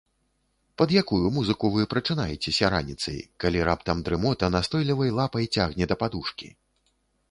Пад 0.81 0.89
якую 1.01 1.27
музыку 1.35 1.71
вы 1.75 1.85
прачынаецеся 1.93 2.73
раніцай, 2.77 3.21
калі 3.45 3.59
раптам 3.73 3.97
дрымота 4.11 4.53
настойлівай 4.59 5.17
лапай 5.23 5.45
цягне 5.59 5.83
да 5.95 6.05
падушкі? 6.05 6.47